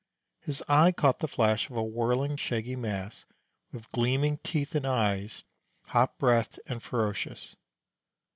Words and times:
His 0.39 0.63
eye 0.67 0.91
caught 0.91 1.19
the 1.19 1.27
flash 1.27 1.69
of 1.69 1.75
a 1.77 1.83
whirling, 1.83 2.35
shaggy 2.35 2.75
mass, 2.75 3.25
with 3.71 3.91
gleaming 3.91 4.39
teeth 4.39 4.73
and 4.73 4.87
eyes, 4.87 5.43
hot 5.83 6.17
breathed 6.17 6.59
and 6.65 6.81
ferocious. 6.81 7.55